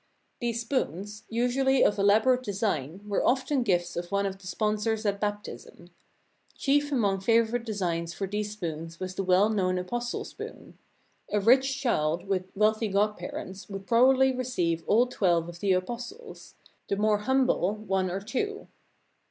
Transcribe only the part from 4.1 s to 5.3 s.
one of the spon sors at